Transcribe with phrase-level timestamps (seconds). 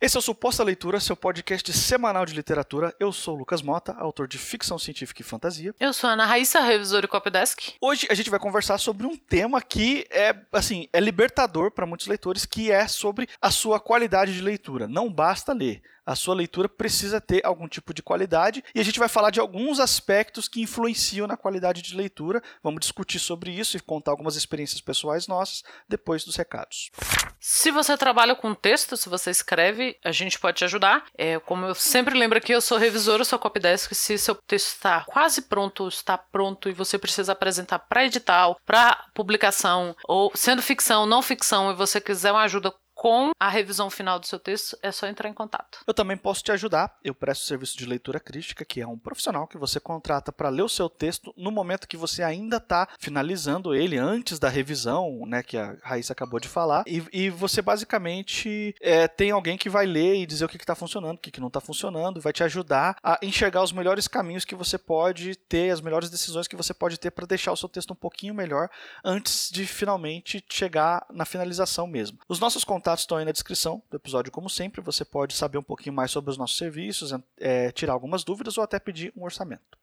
[0.00, 2.94] Esse é o Suposta Leitura, seu podcast semanal de literatura.
[3.00, 5.74] Eu sou o Lucas Mota, autor de ficção científica e fantasia.
[5.80, 7.72] Eu sou a Ana Raíssa, revisora e copydesk.
[7.80, 12.06] Hoje a gente vai conversar sobre um tema que é, assim, é libertador para muitos
[12.06, 14.86] leitores, que é sobre a sua qualidade de leitura.
[14.86, 18.98] Não basta ler a sua leitura precisa ter algum tipo de qualidade e a gente
[18.98, 22.42] vai falar de alguns aspectos que influenciam na qualidade de leitura.
[22.62, 26.90] Vamos discutir sobre isso e contar algumas experiências pessoais nossas depois dos recados.
[27.38, 31.04] Se você trabalha com texto, se você escreve, a gente pode te ajudar.
[31.16, 33.94] É, como eu sempre lembro aqui, eu sou revisora, sou copydesk.
[33.94, 39.04] Se seu texto está quase pronto, está pronto e você precisa apresentar para edital, para
[39.12, 44.18] publicação, ou sendo ficção, não ficção, e você quiser uma ajuda com a revisão final
[44.18, 45.78] do seu texto, é só entrar em contato.
[45.86, 46.98] Eu também posso te ajudar.
[47.04, 50.62] Eu presto serviço de leitura crítica, que é um profissional que você contrata para ler
[50.62, 55.44] o seu texto no momento que você ainda está finalizando ele, antes da revisão, né,
[55.44, 56.82] que a Raíssa acabou de falar.
[56.88, 60.74] E, e você basicamente é, tem alguém que vai ler e dizer o que está
[60.74, 64.44] funcionando, o que, que não está funcionando, vai te ajudar a enxergar os melhores caminhos
[64.44, 67.68] que você pode ter, as melhores decisões que você pode ter para deixar o seu
[67.68, 68.68] texto um pouquinho melhor
[69.04, 72.18] antes de finalmente chegar na finalização mesmo.
[72.28, 74.80] Os nossos contatos contatos estão aí na descrição do episódio, como sempre.
[74.80, 78.64] Você pode saber um pouquinho mais sobre os nossos serviços, é, tirar algumas dúvidas ou
[78.64, 79.77] até pedir um orçamento.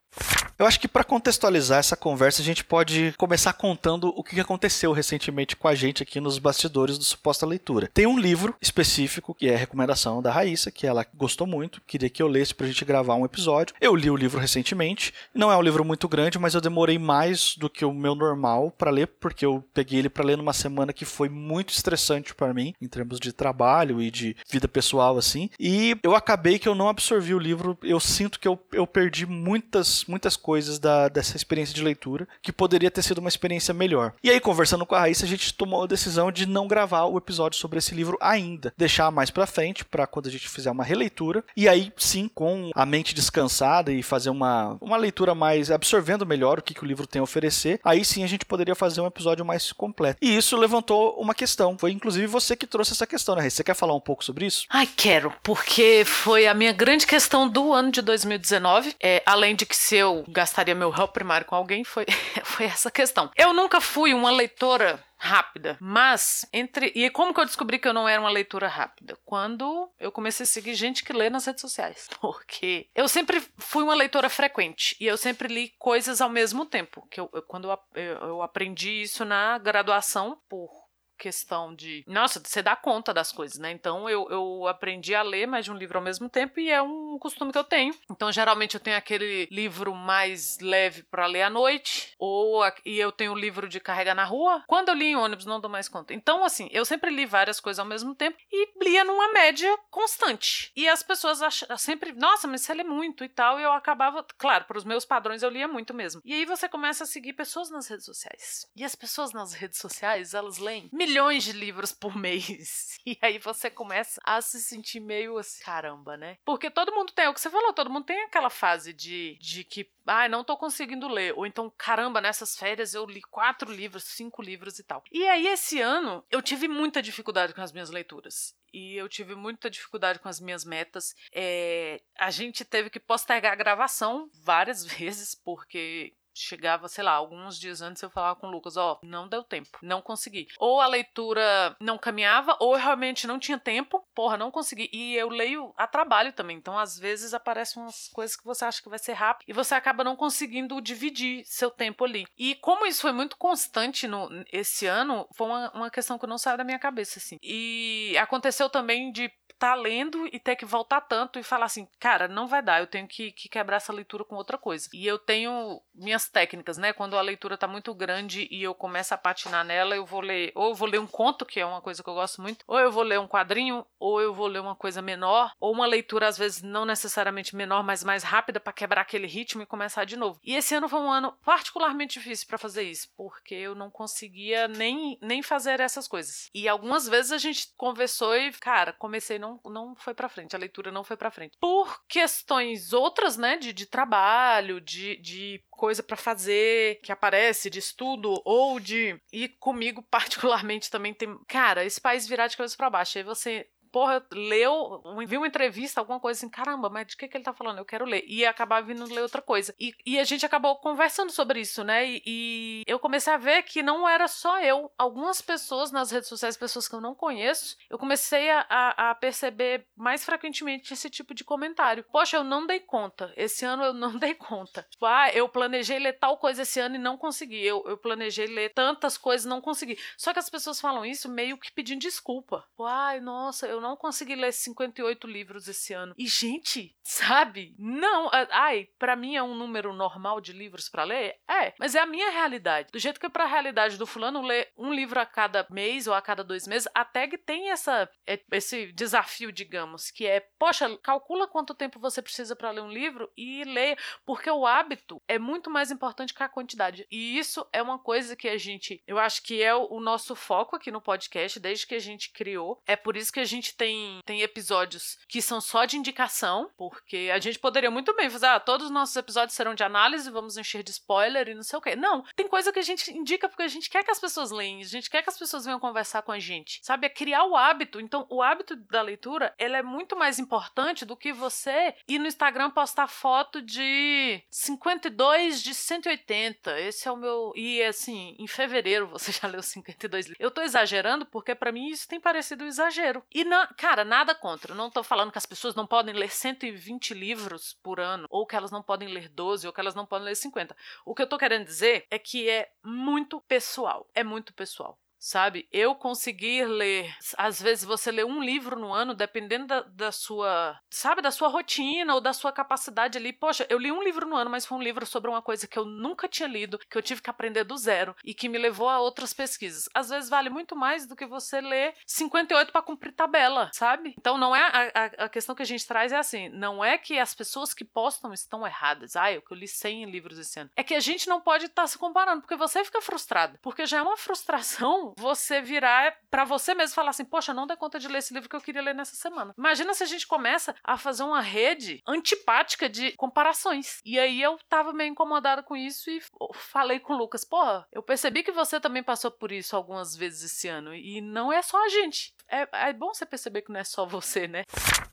[0.58, 4.94] Eu acho que para contextualizar essa conversa, a gente pode começar contando o que aconteceu
[4.94, 7.89] recentemente com a gente aqui nos bastidores do Suposta Leitura.
[7.94, 12.09] Tem um livro específico, que é a recomendação da Raíssa, que ela gostou muito, queria
[12.09, 13.76] que eu lesse pra gente gravar um episódio.
[13.81, 17.58] Eu li o livro recentemente, não é um livro muito grande, mas eu demorei mais
[17.58, 20.94] do que o meu normal para ler, porque eu peguei ele para ler numa semana
[20.94, 25.50] que foi muito estressante para mim, em termos de trabalho e de vida pessoal, assim.
[25.59, 29.26] E eu acabei que eu não absorvi o livro, eu sinto que eu, eu perdi
[29.26, 34.13] muitas, muitas coisas da, dessa experiência de leitura que poderia ter sido uma experiência melhor.
[34.23, 37.17] E aí, conversando com a Raíssa, a gente tomou a decisão de não gravar o
[37.17, 40.83] episódio sobre esse livro ainda, deixar mais para frente para quando a gente fizer uma
[40.83, 46.27] releitura e aí sim com a mente descansada e fazer uma, uma leitura mais absorvendo
[46.27, 49.02] melhor o que, que o livro tem a oferecer, aí sim a gente poderia fazer
[49.02, 50.20] um episódio mais completo.
[50.21, 51.75] E isso levantou uma questão.
[51.75, 53.58] Foi inclusive você que trouxe essa questão, né, Raíssa?
[53.58, 54.67] Você quer falar um pouco sobre isso?
[54.70, 58.95] Ai, quero, porque foi a minha grande questão do ano de 2019.
[59.02, 62.05] É, além de que se eu gastaria meu réu primário com alguém foi,
[62.43, 63.31] foi essa questão.
[63.35, 65.77] Eu nunca fui uma leitora rápida.
[65.79, 66.91] Mas, entre.
[66.93, 69.17] E como que eu descobri que eu não era uma leitura rápida?
[69.25, 72.07] Quando eu comecei a seguir gente que lê nas redes sociais.
[72.19, 77.07] Porque eu sempre fui uma leitora frequente e eu sempre li coisas ao mesmo tempo.
[77.09, 80.84] Que eu, eu quando eu, eu aprendi isso na graduação por
[81.17, 82.03] questão de.
[82.08, 83.71] Nossa, você dá conta das coisas, né?
[83.71, 86.81] Então eu, eu aprendi a ler mais de um livro ao mesmo tempo e é
[86.81, 87.93] um costume que eu tenho.
[88.11, 93.11] Então geralmente eu tenho aquele livro mais leve para ler à noite, ou e eu
[93.11, 94.64] tenho o livro de carregar na rua.
[94.67, 96.14] Quando eu li em ônibus, não dou mais conta.
[96.14, 100.71] Então, assim, eu sempre li várias coisas ao mesmo tempo e lia numa média constante.
[100.76, 103.59] E as pessoas acham, sempre, nossa, mas você lê muito e tal.
[103.59, 106.21] E eu acabava, claro, para os meus padrões eu lia muito mesmo.
[106.26, 108.67] E aí você começa a seguir pessoas nas redes sociais.
[108.76, 112.98] E as pessoas nas redes sociais, elas leem milhões de livros por mês.
[113.05, 116.38] E aí você começa a se sentir meio assim, caramba, né?
[116.43, 119.38] Porque todo mundo tem, é o que você falou, todo mundo tem aquela fase de,
[119.39, 121.33] de que, ai, ah, não tô conseguindo ler.
[121.38, 125.04] Ou então, caramba, nessas férias eu li quatro livros, cinco livros e tal.
[125.11, 129.36] E aí, esse ano, eu tive muita dificuldade com as minhas leituras e eu tive
[129.36, 131.15] muita dificuldade com as minhas metas.
[131.31, 137.59] É, a gente teve que postergar a gravação várias vezes, porque chegava, sei lá, alguns
[137.59, 140.47] dias antes eu falava com o Lucas, ó, oh, não deu tempo, não consegui.
[140.59, 144.89] Ou a leitura não caminhava, ou eu realmente não tinha tempo, porra, não consegui.
[144.91, 148.81] E eu leio a trabalho também, então às vezes aparecem umas coisas que você acha
[148.81, 152.25] que vai ser rápido e você acaba não conseguindo dividir seu tempo ali.
[152.38, 156.38] E como isso foi muito constante no esse ano, foi uma, uma questão que não
[156.38, 157.38] saiu da minha cabeça, assim.
[157.41, 162.27] E aconteceu também de tá lendo e ter que voltar tanto e falar assim, cara,
[162.27, 164.89] não vai dar, eu tenho que, que, quebrar essa leitura com outra coisa.
[164.94, 166.94] E eu tenho minhas técnicas, né?
[166.94, 170.51] Quando a leitura tá muito grande e eu começo a patinar nela, eu vou ler,
[170.56, 172.80] ou eu vou ler um conto, que é uma coisa que eu gosto muito, ou
[172.80, 176.27] eu vou ler um quadrinho, ou eu vou ler uma coisa menor, ou uma leitura
[176.27, 180.15] às vezes não necessariamente menor, mas mais rápida para quebrar aquele ritmo e começar de
[180.15, 180.39] novo.
[180.44, 184.68] E esse ano foi um ano particularmente difícil para fazer isso, porque eu não conseguia
[184.68, 186.50] nem, nem fazer essas coisas.
[186.53, 190.59] E algumas vezes a gente conversou e, cara, comecei não, não foi para frente, a
[190.59, 191.57] leitura não foi para frente.
[191.59, 197.80] Por questões outras, né, de, de trabalho, de, de coisa para fazer que aparece, de
[197.80, 199.19] estudo ou de.
[199.31, 201.38] E comigo, particularmente, também tem.
[201.47, 203.18] Cara, esse país virar de cabeça para baixo.
[203.18, 207.38] Aí você porra, leu, viu uma entrevista, alguma coisa assim, caramba, mas de que, que
[207.38, 207.77] ele tá falando?
[207.77, 208.25] Eu quero ler.
[208.27, 209.74] E acabar vindo ler outra coisa.
[209.80, 212.06] E, e a gente acabou conversando sobre isso, né?
[212.06, 214.92] E, e eu comecei a ver que não era só eu.
[214.97, 219.15] Algumas pessoas nas redes sociais, pessoas que eu não conheço, eu comecei a, a, a
[219.15, 222.03] perceber mais frequentemente esse tipo de comentário.
[222.12, 223.31] Poxa, eu não dei conta.
[223.38, 224.86] Esse ano eu não dei conta.
[225.01, 227.65] Ah, eu planejei ler tal coisa esse ano e não consegui.
[227.65, 229.98] Eu, eu planejei ler tantas coisas e não consegui.
[230.18, 232.68] Só que as pessoas falam isso meio que pedindo desculpa.
[232.77, 236.13] Ai, nossa, eu não consegui ler 58 livros esse ano.
[236.17, 237.75] E, gente, sabe?
[237.77, 238.29] Não.
[238.51, 241.35] Ai, para mim é um número normal de livros para ler?
[241.47, 242.89] É, mas é a minha realidade.
[242.91, 246.13] Do jeito que para a realidade do fulano ler um livro a cada mês ou
[246.13, 250.97] a cada dois meses, a tag tem essa, é, esse desafio, digamos, que é, poxa,
[250.97, 255.38] calcula quanto tempo você precisa para ler um livro e leia, porque o hábito é
[255.38, 257.05] muito mais importante que a quantidade.
[257.11, 260.75] E isso é uma coisa que a gente, eu acho que é o nosso foco
[260.75, 262.81] aqui no podcast desde que a gente criou.
[262.88, 267.31] É por isso que a gente tem, tem episódios que são só de indicação, porque
[267.33, 270.57] a gente poderia muito bem fazer, ah, todos os nossos episódios serão de análise, vamos
[270.57, 271.95] encher de spoiler e não sei o quê.
[271.95, 274.79] Não, tem coisa que a gente indica porque a gente quer que as pessoas leiam,
[274.79, 276.79] a gente quer que as pessoas venham conversar com a gente.
[276.83, 277.07] Sabe?
[277.07, 278.00] É criar o hábito.
[278.00, 282.27] Então, o hábito da leitura, ele é muito mais importante do que você ir no
[282.27, 286.79] Instagram postar foto de 52 de 180.
[286.81, 287.53] Esse é o meu.
[287.56, 290.44] E assim, em fevereiro você já leu 52 livros.
[290.44, 293.23] Eu tô exagerando porque para mim isso tem parecido um exagero.
[293.33, 293.67] E, na...
[293.67, 294.75] cara, nada contra.
[294.75, 298.55] Não tô falando que as pessoas não podem ler 120 livros por ano, ou que
[298.55, 300.75] elas não podem ler 12, ou que elas não podem ler 50.
[301.05, 304.09] O que eu tô querendo dizer é que é muito pessoal.
[304.13, 305.68] É muito pessoal sabe?
[305.72, 310.80] Eu conseguir ler, às vezes você lê um livro no ano, dependendo da, da, sua,
[310.88, 313.33] sabe, da sua rotina ou da sua capacidade ali.
[313.33, 315.80] Poxa, eu li um livro no ano, mas foi um livro sobre uma coisa que
[315.80, 318.88] eu nunca tinha lido, que eu tive que aprender do zero e que me levou
[318.88, 319.89] a outras pesquisas.
[319.95, 324.13] Às vezes vale muito mais do que você ler 58 para cumprir tabela, sabe?
[324.19, 327.00] Então não é a, a, a, questão que a gente traz é assim, não é
[327.00, 329.16] que as pessoas que postam estão erradas.
[329.16, 330.69] Ah, eu eu li 100 livros esse ano.
[330.75, 333.86] É que a gente não pode estar tá se comparando, porque você fica frustrado, porque
[333.86, 338.00] já é uma frustração você virar para você mesmo falar assim: Poxa, não dá conta
[338.00, 339.53] de ler esse livro que eu queria ler nessa semana.
[339.57, 344.00] Imagina se a gente começa a fazer uma rede antipática de comparações.
[344.06, 346.21] E aí eu tava meio incomodada com isso e
[346.53, 350.51] falei com o Lucas: Porra, eu percebi que você também passou por isso algumas vezes
[350.51, 350.94] esse ano.
[350.94, 352.34] E não é só a gente.
[352.50, 354.63] É, é bom você perceber que não é só você, né?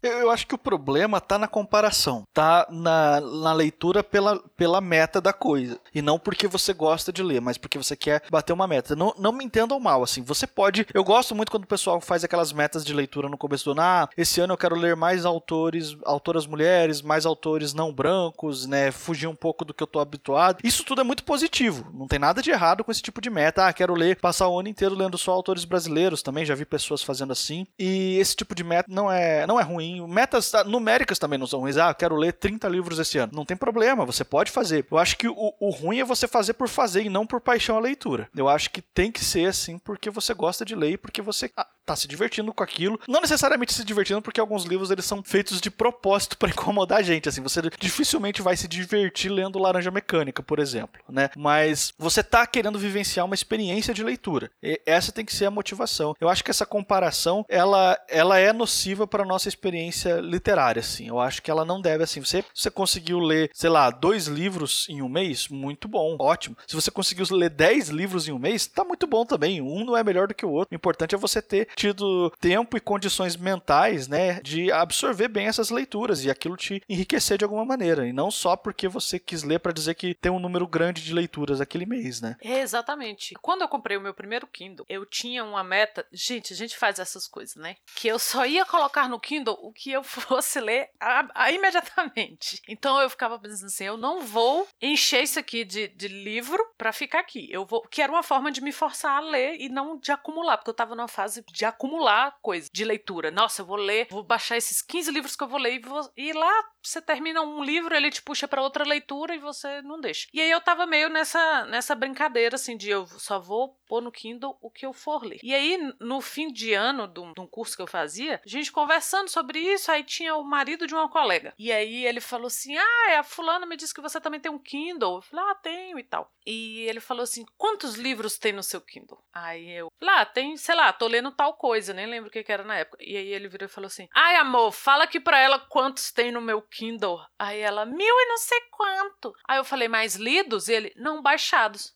[0.02, 5.20] Eu, acho que o problema tá na comparação, tá na, na leitura pela, pela meta
[5.20, 5.78] da coisa.
[5.94, 8.96] E não porque você gosta de ler, mas porque você quer bater uma meta.
[8.96, 10.22] Não, não me entendam mal, assim.
[10.22, 10.86] Você pode.
[10.92, 13.82] Eu gosto muito quando o pessoal faz aquelas metas de leitura no começo do ano.
[13.82, 18.90] Ah, esse ano eu quero ler mais autores, autoras mulheres, mais autores não brancos, né?
[18.90, 20.58] Fugir um pouco do que eu tô habituado.
[20.64, 21.88] Isso tudo é muito positivo.
[21.94, 23.68] Não tem nada de errado com esse tipo de meta.
[23.68, 26.44] Ah, quero ler, passar o ano inteiro lendo só autores brasileiros também.
[26.44, 27.66] Já vi pessoas fazendo assim.
[27.78, 31.60] E esse tipo de meta não é, não é ruim Metas numéricas também não são
[31.60, 31.76] ruins.
[31.76, 33.32] Ah, quero ler 30 livros esse ano.
[33.34, 34.86] Não tem problema, você pode fazer.
[34.90, 37.76] Eu acho que o, o ruim é você fazer por fazer e não por paixão
[37.76, 38.28] à leitura.
[38.34, 41.50] Eu acho que tem que ser assim porque você gosta de ler e porque você
[41.56, 42.98] ah, tá se divertindo com aquilo.
[43.08, 47.02] Não necessariamente se divertindo, porque alguns livros eles são feitos de propósito para incomodar a
[47.02, 47.28] gente.
[47.28, 51.30] Assim, você dificilmente vai se divertir lendo Laranja Mecânica, por exemplo, né?
[51.36, 54.50] Mas você tá querendo vivenciar uma experiência de leitura.
[54.62, 56.14] E essa tem que ser a motivação.
[56.20, 61.08] Eu acho que essa comparação, ela, ela é nociva para nossa experiência literária, assim.
[61.08, 62.20] Eu acho que ela não deve, assim.
[62.20, 66.56] Você, você conseguiu ler, sei lá, dois livros em um mês, muito bom, ótimo.
[66.66, 69.60] Se você conseguiu ler dez livros em um mês, tá muito bom também.
[69.60, 70.74] Um não é melhor do que o outro.
[70.74, 75.70] O importante é você ter tido tempo e condições mentais, né, de absorver bem essas
[75.70, 78.06] leituras e aquilo te enriquecer de alguma maneira.
[78.06, 81.12] E não só porque você quis ler para dizer que tem um número grande de
[81.12, 82.36] leituras aquele mês, né?
[82.42, 83.34] É, exatamente.
[83.40, 86.06] Quando eu comprei o meu primeiro Kindle, eu tinha uma meta.
[86.12, 87.76] Gente, a gente faz essas coisas, né?
[87.94, 92.60] Que eu só ia colocar no Kindle o que eu fosse ler a, a, imediatamente.
[92.68, 96.92] Então eu ficava pensando assim: eu não vou encher isso aqui de, de livro para
[96.92, 97.48] ficar aqui.
[97.50, 97.82] Eu vou.
[97.82, 100.74] Que era uma forma de me forçar a ler e não de acumular, porque eu
[100.74, 103.30] tava numa fase de acumular coisa de leitura.
[103.30, 106.10] Nossa, eu vou ler, vou baixar esses 15 livros que eu vou ler e, vou,
[106.16, 110.00] e lá você termina um livro, ele te puxa para outra leitura e você não
[110.00, 110.28] deixa.
[110.32, 114.10] E aí eu tava meio nessa, nessa brincadeira, assim, de eu só vou pôr no
[114.10, 115.38] Kindle o que eu for ler.
[115.42, 118.72] E aí, no fim de ano de um, de curso que eu fazia, a gente
[118.72, 121.54] conversando sobre isso, aí tinha o marido de uma colega.
[121.58, 124.58] E aí ele falou assim: Ah, a fulana me disse que você também tem um
[124.58, 125.16] Kindle.
[125.16, 126.32] Eu falei, ah, tenho e tal.
[126.46, 129.22] E ele falou assim: quantos livros tem no seu Kindle?
[129.32, 132.42] Aí eu, lá, ah, tem, sei lá, tô lendo tal coisa, nem lembro o que,
[132.42, 132.98] que era na época.
[133.00, 136.32] E aí ele virou e falou assim: Ai, amor, fala aqui pra ela quantos tem
[136.32, 137.18] no meu Kindle.
[137.38, 139.32] Aí ela, mil e não sei quanto.
[139.48, 140.68] Aí eu falei, mais lidos?
[140.68, 141.94] E ele, não, baixados.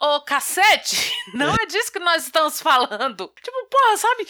[0.00, 1.14] Ô, cacete!
[1.32, 3.32] Não é disso que nós estamos falando.
[3.40, 4.26] Tipo, porra, sabe?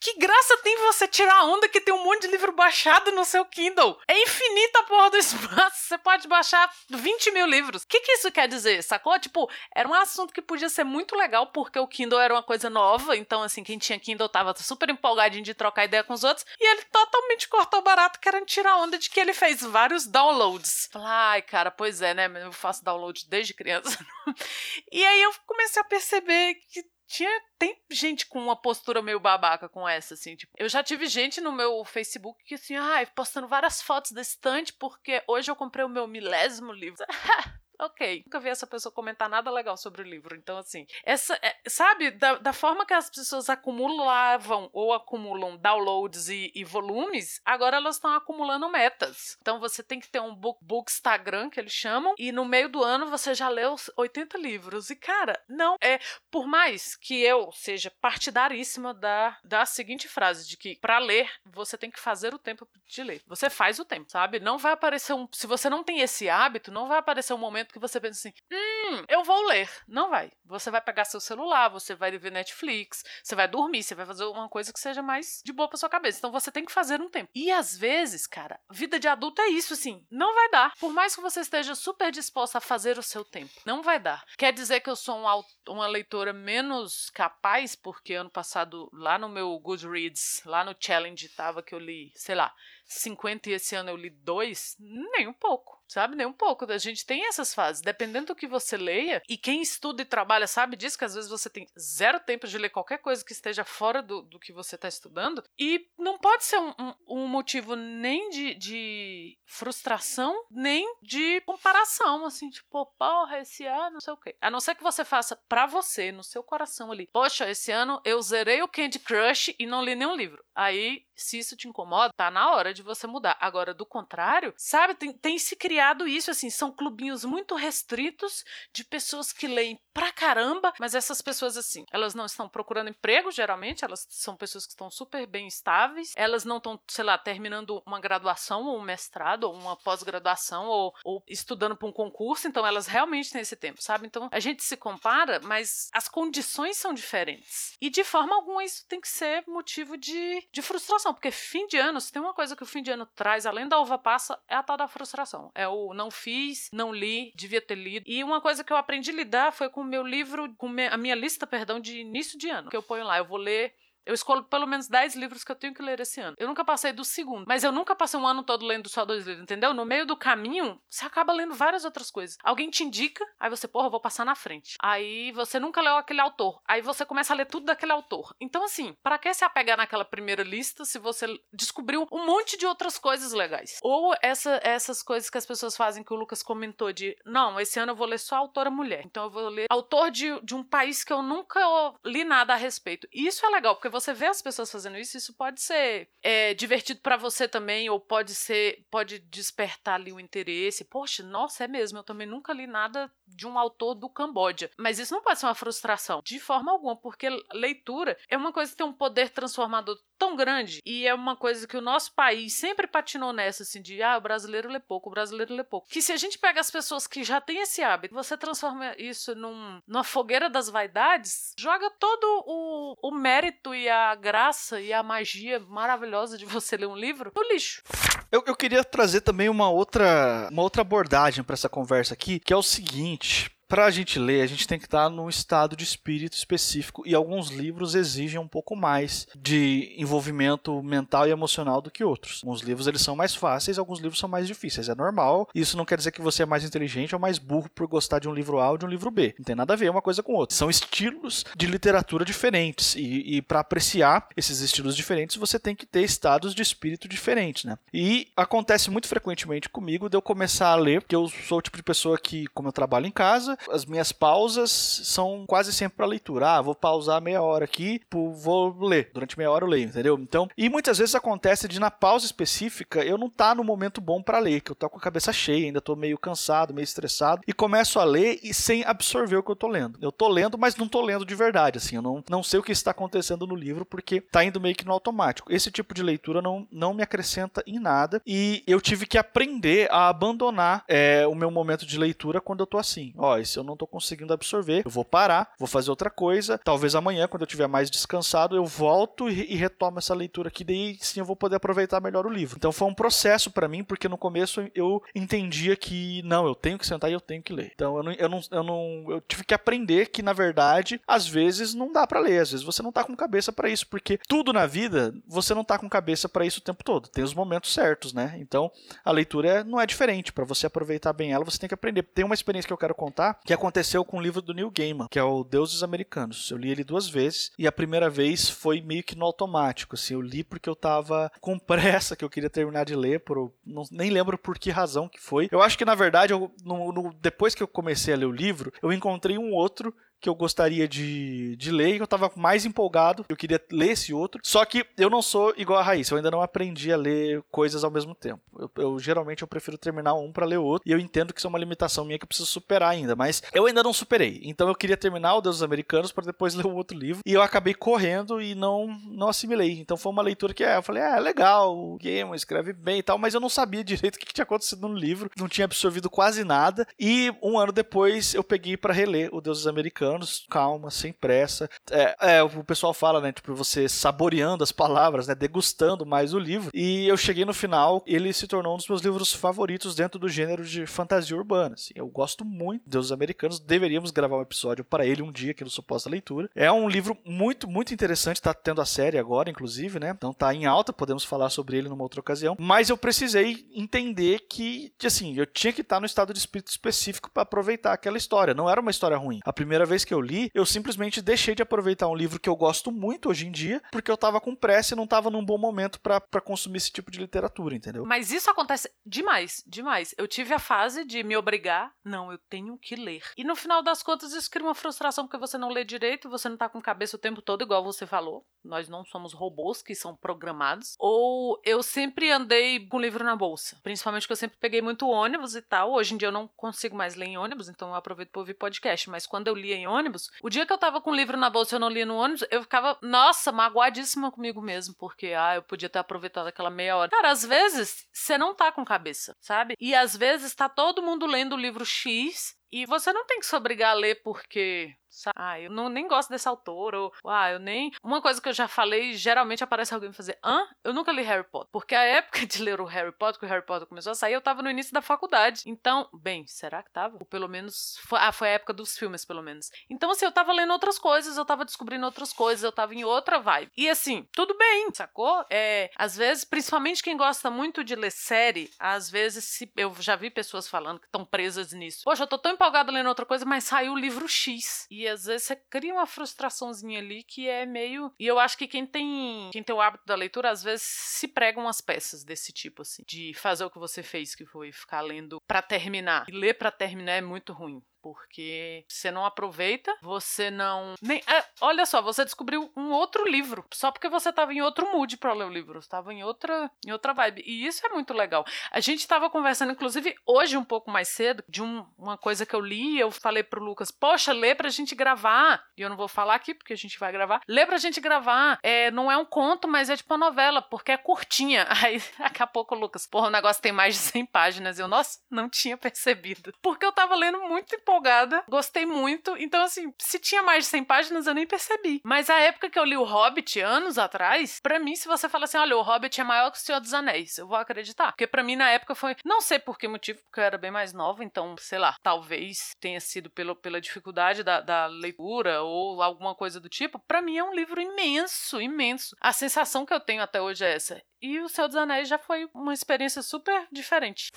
[0.00, 3.44] Que graça tem você tirar onda que tem um monte de livro baixado no seu
[3.44, 3.98] Kindle?
[4.06, 5.88] É infinita a porra do espaço.
[5.88, 7.82] Você pode baixar 20 mil livros.
[7.82, 9.18] O que, que isso quer dizer, sacou?
[9.18, 12.70] Tipo, era um assunto que podia ser muito legal porque o Kindle era uma coisa
[12.70, 13.16] nova.
[13.16, 16.46] Então, assim, quem tinha Kindle tava super empolgadinho de trocar ideia com os outros.
[16.60, 20.88] E ele totalmente cortou barato querendo tirar onda de que ele fez vários downloads.
[20.94, 22.30] Ai, cara, pois é, né?
[22.44, 23.98] Eu faço download desde criança.
[24.92, 29.68] e aí eu comecei a perceber que tinha tem gente com uma postura meio babaca
[29.68, 33.10] com essa assim tipo eu já tive gente no meu Facebook que assim ai ah,
[33.14, 37.04] postando várias fotos da estante porque hoje eu comprei o meu milésimo livro
[37.78, 38.22] ok.
[38.26, 40.36] Nunca vi essa pessoa comentar nada legal sobre o livro.
[40.36, 46.28] Então, assim, essa, é, sabe, da, da, forma que as pessoas acumulavam ou acumulam downloads
[46.28, 49.36] e, e volumes, agora elas estão acumulando metas.
[49.40, 52.68] Então, você tem que ter um book, book Instagram, que eles chamam, e no meio
[52.68, 54.90] do ano você já leu 80 livros.
[54.90, 55.98] E, cara, não é.
[56.30, 61.76] Por mais que eu seja partidaríssima da, da seguinte frase: de que para ler, você
[61.78, 63.22] tem que fazer o tempo de ler.
[63.26, 64.40] Você faz o tempo, sabe?
[64.40, 65.28] Não vai aparecer um.
[65.32, 68.28] Se você não tem esse hábito, não vai aparecer um momento momento que você pensa
[68.28, 69.70] assim: hum, eu vou ler.
[69.86, 70.32] Não vai.
[70.44, 74.24] Você vai pegar seu celular, você vai ver Netflix, você vai dormir, você vai fazer
[74.24, 76.18] uma coisa que seja mais de boa pra sua cabeça.
[76.18, 77.30] Então você tem que fazer um tempo.
[77.34, 80.04] E às vezes, cara, vida de adulto é isso, assim.
[80.10, 80.72] Não vai dar.
[80.78, 84.24] Por mais que você esteja super disposta a fazer o seu tempo, não vai dar.
[84.36, 89.28] Quer dizer que eu sou um, uma leitora menos capaz, porque ano passado, lá no
[89.28, 92.54] meu Goodreads, lá no Challenge, tava que eu li, sei lá,
[92.88, 94.76] 50 e esse ano eu li dois?
[94.78, 96.14] Nem um pouco sabe?
[96.14, 96.70] Nem um pouco.
[96.70, 97.82] A gente tem essas fases.
[97.82, 101.30] Dependendo do que você leia, e quem estuda e trabalha sabe disso, que às vezes
[101.30, 104.74] você tem zero tempo de ler qualquer coisa que esteja fora do, do que você
[104.74, 105.42] está estudando.
[105.58, 112.26] E não pode ser um, um, um motivo nem de, de, frustração, nem de comparação,
[112.26, 114.36] assim, tipo, porra, esse ano, não sei o quê.
[114.40, 117.08] A não ser que você faça pra você, no seu coração ali.
[117.12, 120.44] Poxa, esse ano eu zerei o Candy Crush e não li nenhum livro.
[120.54, 123.36] Aí se isso te incomoda, tá na hora de você mudar.
[123.40, 128.84] Agora, do contrário, sabe, tem, tem se criado isso, assim, são clubinhos muito restritos de
[128.84, 133.84] pessoas que leem pra caramba, mas essas pessoas, assim, elas não estão procurando emprego, geralmente,
[133.84, 138.00] elas são pessoas que estão super bem estáveis, elas não estão, sei lá, terminando uma
[138.00, 142.86] graduação ou um mestrado ou uma pós-graduação ou, ou estudando para um concurso, então elas
[142.86, 144.06] realmente têm esse tempo, sabe?
[144.06, 147.76] Então a gente se compara, mas as condições são diferentes.
[147.80, 151.76] E de forma alguma isso tem que ser motivo de, de frustração porque fim de
[151.76, 154.54] ano, se tem uma coisa que fim de ano traz, além da uva passa, é
[154.54, 155.50] a tal da frustração.
[155.54, 158.04] É o não fiz, não li, devia ter lido.
[158.06, 160.96] E uma coisa que eu aprendi a lidar foi com o meu livro, com a
[160.96, 163.18] minha lista, perdão, de início de ano, que eu ponho lá.
[163.18, 163.74] Eu vou ler
[164.08, 166.34] eu escolho pelo menos 10 livros que eu tenho que ler esse ano.
[166.38, 169.26] Eu nunca passei do segundo, mas eu nunca passei um ano todo lendo só dois
[169.26, 169.74] livros, entendeu?
[169.74, 172.38] No meio do caminho, você acaba lendo várias outras coisas.
[172.42, 174.76] Alguém te indica, aí você, porra, eu vou passar na frente.
[174.82, 176.58] Aí você nunca leu aquele autor.
[176.66, 178.34] Aí você começa a ler tudo daquele autor.
[178.40, 182.64] Então, assim, para que se apegar naquela primeira lista se você descobriu um monte de
[182.64, 183.78] outras coisas legais?
[183.82, 187.78] Ou essa, essas coisas que as pessoas fazem que o Lucas comentou de, não, esse
[187.78, 189.02] ano eu vou ler só autora mulher.
[189.04, 191.60] Então eu vou ler autor de, de um país que eu nunca
[192.06, 193.06] li nada a respeito.
[193.12, 197.00] Isso é legal, porque você vê as pessoas fazendo isso, isso pode ser é, divertido
[197.00, 200.84] para você também, ou pode ser, pode despertar ali o interesse.
[200.84, 204.70] Poxa, nossa, é mesmo, eu também nunca li nada de um autor do Camboja.
[204.78, 208.70] Mas isso não pode ser uma frustração, de forma alguma, porque leitura é uma coisa
[208.70, 212.54] que tem um poder transformador tão grande e é uma coisa que o nosso país
[212.54, 215.88] sempre patinou nessa, assim, de ah, o brasileiro lê pouco, o brasileiro lê pouco.
[215.88, 219.34] Que se a gente pega as pessoas que já têm esse hábito, você transforma isso
[219.34, 225.02] num, numa fogueira das vaidades, joga todo o, o mérito e a graça e a
[225.02, 227.82] magia maravilhosa de você ler um livro no lixo.
[228.30, 232.52] Eu, eu queria trazer também uma outra, uma outra abordagem para essa conversa aqui, que
[232.52, 235.84] é o seguinte para a gente ler, a gente tem que estar num estado de
[235.84, 241.90] espírito específico e alguns livros exigem um pouco mais de envolvimento mental e emocional do
[241.90, 242.40] que outros.
[242.42, 244.88] Alguns livros eles são mais fáceis, alguns livros são mais difíceis.
[244.88, 245.48] É normal.
[245.54, 248.28] Isso não quer dizer que você é mais inteligente ou mais burro por gostar de
[248.28, 249.34] um livro A ou de um livro B.
[249.38, 250.56] Não tem nada a ver uma coisa com outra.
[250.56, 255.84] São estilos de literatura diferentes e, e para apreciar esses estilos diferentes você tem que
[255.84, 257.76] ter estados de espírito diferentes, né?
[257.92, 261.76] E acontece muito frequentemente comigo de eu começar a ler, porque eu sou o tipo
[261.76, 266.06] de pessoa que, como eu trabalho em casa, as minhas pausas são quase sempre para
[266.06, 266.56] leitura.
[266.56, 269.10] Ah, vou pausar meia hora aqui, vou ler.
[269.12, 270.18] Durante meia hora eu leio, entendeu?
[270.20, 274.22] Então, e muitas vezes acontece de na pausa específica eu não tá no momento bom
[274.22, 277.42] para ler, que eu tô com a cabeça cheia, ainda tô meio cansado, meio estressado
[277.46, 279.98] e começo a ler e sem absorver o que eu tô lendo.
[280.00, 282.62] Eu tô lendo, mas não tô lendo de verdade, assim, eu não, não sei o
[282.62, 285.52] que está acontecendo no livro porque tá indo meio que no automático.
[285.52, 289.90] Esse tipo de leitura não, não me acrescenta em nada e eu tive que aprender
[289.90, 293.12] a abandonar é, o meu momento de leitura quando eu tô assim.
[293.16, 297.28] Ó, eu não tô conseguindo absorver, eu vou parar, vou fazer outra coisa, talvez amanhã,
[297.28, 301.20] quando eu tiver mais descansado, eu volto e, e retomo essa leitura aqui, daí sim
[301.20, 302.56] eu vou poder aproveitar melhor o livro.
[302.56, 306.78] Então foi um processo para mim, porque no começo eu entendia que não, eu tenho
[306.78, 307.72] que sentar e eu tenho que ler.
[307.74, 311.26] Então eu não, eu não, eu, não, eu tive que aprender que na verdade, às
[311.26, 314.18] vezes não dá para ler, às vezes você não tá com cabeça para isso, porque
[314.28, 317.08] tudo na vida você não tá com cabeça para isso o tempo todo.
[317.08, 318.36] Tem os momentos certos, né?
[318.38, 318.70] Então
[319.04, 320.32] a leitura não é diferente.
[320.32, 322.02] Para você aproveitar bem ela, você tem que aprender.
[322.02, 325.08] Tem uma experiência que eu quero contar que aconteceu com o livro do Neil Gaiman,
[325.10, 326.50] que é o Deuses Americanos.
[326.50, 329.94] Eu li ele duas vezes e a primeira vez foi meio que no automático.
[329.94, 333.52] Assim, eu li porque eu tava com pressa, que eu queria terminar de ler, por,
[333.64, 335.48] não, nem lembro por que razão que foi.
[335.50, 338.32] Eu acho que na verdade, eu, no, no, depois que eu comecei a ler o
[338.32, 342.64] livro, eu encontrei um outro que eu gostaria de, de ler e eu tava mais
[342.64, 344.40] empolgado, eu queria ler esse outro.
[344.44, 347.84] Só que eu não sou igual a Raíssa, eu ainda não aprendi a ler coisas
[347.84, 348.40] ao mesmo tempo.
[348.58, 351.40] Eu, eu geralmente eu prefiro terminar um para ler o outro, e eu entendo que
[351.40, 354.40] isso é uma limitação minha que eu preciso superar ainda, mas eu ainda não superei.
[354.44, 357.32] Então eu queria terminar o Deus dos Americanos para depois ler o outro livro, e
[357.32, 359.78] eu acabei correndo e não não assimilei.
[359.80, 363.02] Então foi uma leitura que é, eu falei, é, legal, o Game escreve bem e
[363.02, 366.10] tal, mas eu não sabia direito o que tinha acontecido no livro, não tinha absorvido
[366.10, 370.46] quase nada, e um ano depois eu peguei para reler o Deus dos Americanos anos,
[370.50, 371.68] calma, sem pressa.
[371.90, 376.38] É, é, o pessoal fala, né, tipo, você saboreando as palavras, né, degustando mais o
[376.38, 376.70] livro.
[376.74, 380.28] E eu cheguei no final, ele se tornou um dos meus livros favoritos dentro do
[380.28, 381.74] gênero de fantasia urbana.
[381.74, 381.92] Assim.
[381.94, 385.70] Eu gosto muito dos americanos, deveríamos gravar um episódio para ele um dia aqui no
[385.70, 386.48] Suposta Leitura.
[386.54, 390.10] É um livro muito, muito interessante, tá tendo a série agora, inclusive, né?
[390.16, 392.56] Então tá em alta, podemos falar sobre ele numa outra ocasião.
[392.58, 397.30] Mas eu precisei entender que, assim, eu tinha que estar no estado de espírito específico
[397.30, 398.54] para aproveitar aquela história.
[398.54, 399.40] Não era uma história ruim.
[399.44, 402.56] A primeira vez que eu li, eu simplesmente deixei de aproveitar um livro que eu
[402.56, 405.58] gosto muito hoje em dia, porque eu tava com pressa e não tava num bom
[405.58, 408.04] momento para consumir esse tipo de literatura, entendeu?
[408.04, 410.14] Mas isso acontece demais, demais.
[410.16, 413.22] Eu tive a fase de me obrigar, não, eu tenho que ler.
[413.36, 416.48] E no final das contas, isso cria uma frustração porque você não lê direito, você
[416.48, 418.44] não tá com cabeça o tempo todo, igual você falou.
[418.64, 420.94] Nós não somos robôs que são programados.
[420.98, 423.78] Ou eu sempre andei com livro na bolsa.
[423.82, 425.92] Principalmente porque eu sempre peguei muito ônibus e tal.
[425.92, 428.54] Hoje em dia eu não consigo mais ler em ônibus, então eu aproveito para ouvir
[428.54, 429.08] podcast.
[429.08, 430.30] Mas quando eu lia em ônibus.
[430.42, 432.16] O dia que eu tava com o livro na bolsa e eu não lia no
[432.16, 436.96] ônibus, eu ficava, nossa, magoadíssima comigo mesmo, porque, ah, eu podia ter aproveitado aquela meia
[436.96, 437.10] hora.
[437.10, 439.74] Cara, às vezes você não tá com cabeça, sabe?
[439.80, 443.46] E às vezes tá todo mundo lendo o livro X e você não tem que
[443.46, 444.94] se obrigar a ler porque
[445.34, 447.90] ah, eu não, nem gosto desse autor, ou ah, eu nem.
[448.02, 450.66] Uma coisa que eu já falei, geralmente aparece alguém fazer, hã?
[450.84, 451.68] Eu nunca li Harry Potter.
[451.72, 454.34] Porque a época de ler o Harry Potter, que o Harry Potter começou a sair,
[454.34, 455.62] eu tava no início da faculdade.
[455.66, 457.16] Então, bem, será que tava?
[457.18, 457.98] Ou pelo menos.
[458.06, 459.70] Foi, ah, foi a época dos filmes, pelo menos.
[459.90, 463.04] Então, assim, eu tava lendo outras coisas, eu tava descobrindo outras coisas, eu tava em
[463.04, 463.70] outra vibe.
[463.76, 465.44] E assim, tudo bem, sacou?
[465.50, 470.16] É, às vezes, principalmente quem gosta muito de ler série, às vezes, se, eu já
[470.16, 472.02] vi pessoas falando que estão presas nisso.
[472.04, 474.86] Poxa, eu tô tão empolgada lendo outra coisa, mas saiu o livro X.
[474.90, 478.12] E às vezes você cria uma frustraçãozinha ali que é meio.
[478.18, 481.28] E eu acho que quem tem, quem tem o hábito da leitura, às vezes se
[481.28, 485.00] prega umas peças desse tipo, assim, de fazer o que você fez, que foi ficar
[485.00, 486.26] lendo para terminar.
[486.28, 490.94] E ler para terminar é muito ruim porque você não aproveita, você não.
[491.00, 494.90] Nem, é, olha só, você descobriu um outro livro, só porque você estava em outro
[494.92, 497.42] mood para ler o livro, estava em outra, em outra vibe.
[497.46, 498.44] E isso é muito legal.
[498.70, 502.54] A gente estava conversando, inclusive, hoje, um pouco mais cedo, de um, uma coisa que
[502.54, 505.64] eu li, eu falei pro Lucas, poxa, lê pra gente gravar.
[505.76, 507.40] E eu não vou falar aqui, porque a gente vai gravar.
[507.48, 508.58] Lê pra gente gravar.
[508.62, 511.66] É, não é um conto, mas é tipo uma novela, porque é curtinha.
[511.84, 514.78] Aí, daqui a pouco, Lucas, porra, o negócio tem mais de 100 páginas.
[514.78, 516.52] Eu, nossa, não tinha percebido.
[516.62, 519.36] Porque eu tava lendo muito empolgada, gostei muito.
[519.36, 522.00] Então, assim, se tinha mais de 100 páginas, eu nem percebi.
[522.04, 525.44] Mas a época que eu li o Hobbit, anos atrás, para mim, se você fala
[525.44, 528.12] assim, olha, o Hobbit é maior que o Senhor dos Anéis, eu vou acreditar.
[528.12, 529.16] Porque para mim, na época, foi.
[529.24, 532.74] Não sei por que motivo, porque eu era bem mais nova, então, sei lá, talvez
[532.80, 536.98] tenha sido pelo, pela dificuldade da, da leitura ou alguma coisa do tipo.
[537.06, 539.16] Para mim, é um livro imenso, imenso.
[539.20, 541.02] A sensação que eu tenho até hoje é essa.
[541.20, 544.30] E o Senhor dos Anéis já foi uma experiência super diferente.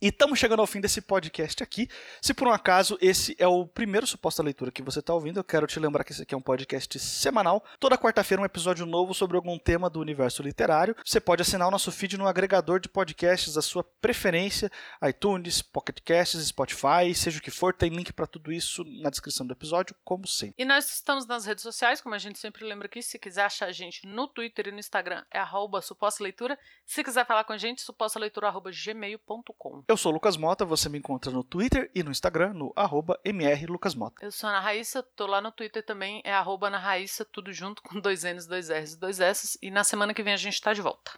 [0.00, 1.88] E estamos chegando ao fim desse podcast aqui.
[2.22, 5.44] Se por um acaso esse é o primeiro suposta leitura que você está ouvindo, eu
[5.44, 7.64] quero te lembrar que esse aqui é um podcast semanal.
[7.80, 10.94] Toda quarta-feira um episódio novo sobre algum tema do universo literário.
[11.04, 14.70] Você pode assinar o nosso feed no agregador de podcasts da sua preferência,
[15.02, 19.44] iTunes, Pocket Casts, Spotify, seja o que for, tem link para tudo isso na descrição
[19.44, 20.54] do episódio, como sempre.
[20.56, 23.66] E nós estamos nas redes sociais, como a gente sempre lembra aqui, se quiser achar
[23.66, 26.58] a gente no Twitter e no Instagram, é arroba suposta leitura.
[26.84, 29.84] Se quiser falar com a gente, supostaleitura.gmail.com.
[29.88, 33.18] Eu sou o Lucas Mota, você me encontra no Twitter e no Instagram, no arroba
[33.24, 34.24] mrlucasmota.
[34.24, 37.52] Eu sou a Ana Raíssa, tô lá no Twitter também, é arroba Ana Raíssa, tudo
[37.52, 39.58] junto com dois N's, dois R's e dois S's.
[39.62, 41.12] E na semana que vem a gente tá de volta.